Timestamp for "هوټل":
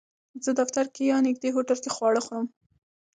1.55-1.77